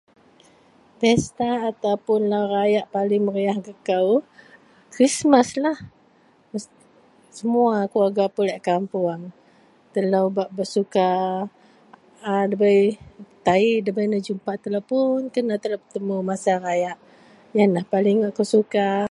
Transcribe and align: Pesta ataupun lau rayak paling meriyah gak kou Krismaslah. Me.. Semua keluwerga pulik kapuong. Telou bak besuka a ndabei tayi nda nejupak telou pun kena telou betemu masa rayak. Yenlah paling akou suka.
Pesta 0.99 1.49
ataupun 1.71 2.19
lau 2.31 2.45
rayak 2.55 2.85
paling 2.95 3.21
meriyah 3.25 3.57
gak 3.65 3.77
kou 3.87 4.09
Krismaslah. 4.93 5.77
Me.. 6.51 6.57
Semua 7.37 7.73
keluwerga 7.91 8.25
pulik 8.35 8.59
kapuong. 8.67 9.23
Telou 9.93 10.25
bak 10.37 10.49
besuka 10.57 11.07
a 12.31 12.33
ndabei 12.47 12.79
tayi 13.45 13.69
nda 13.83 14.03
nejupak 14.13 14.55
telou 14.63 14.83
pun 14.89 15.19
kena 15.35 15.55
telou 15.63 15.79
betemu 15.83 16.17
masa 16.29 16.53
rayak. 16.67 16.97
Yenlah 17.57 17.85
paling 17.93 18.19
akou 18.29 18.45
suka. 18.55 18.87